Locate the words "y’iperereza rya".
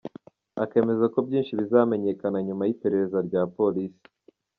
2.65-3.41